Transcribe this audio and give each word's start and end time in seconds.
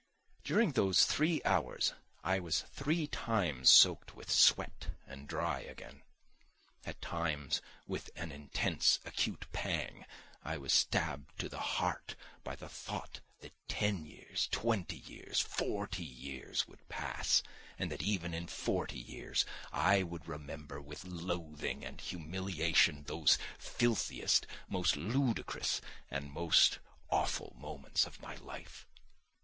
During 0.43 0.71
those 0.71 1.05
three 1.05 1.43
hours 1.45 1.93
I 2.23 2.39
was 2.39 2.61
three 2.61 3.05
times 3.05 3.69
soaked 3.69 4.15
with 4.15 4.31
sweat 4.31 4.87
and 5.05 5.27
dry 5.27 5.59
again. 5.59 6.01
At 6.85 7.03
times, 7.03 7.61
with 7.85 8.09
an 8.15 8.31
intense, 8.31 8.97
acute 9.05 9.45
pang 9.53 10.07
I 10.43 10.57
was 10.57 10.73
stabbed 10.73 11.37
to 11.39 11.47
the 11.49 11.59
heart 11.59 12.15
by 12.43 12.55
the 12.55 12.67
thought 12.67 13.19
that 13.41 13.53
ten 13.67 14.03
years, 14.07 14.47
twenty 14.49 14.95
years, 14.97 15.39
forty 15.39 16.03
years 16.03 16.67
would 16.67 16.89
pass, 16.89 17.43
and 17.77 17.91
that 17.91 18.01
even 18.01 18.33
in 18.33 18.47
forty 18.47 18.97
years 18.97 19.45
I 19.71 20.01
would 20.01 20.27
remember 20.27 20.81
with 20.81 21.05
loathing 21.05 21.85
and 21.85 22.01
humiliation 22.01 23.03
those 23.03 23.37
filthiest, 23.59 24.47
most 24.67 24.97
ludicrous, 24.97 25.79
and 26.09 26.31
most 26.31 26.79
awful 27.11 27.55
moments 27.59 28.07
of 28.07 28.19
my 28.19 28.33
life. 28.37 28.87